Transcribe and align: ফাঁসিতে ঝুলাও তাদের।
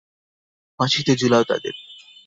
ফাঁসিতে 0.79 1.13
ঝুলাও 1.15 1.43
তাদের। 1.43 1.75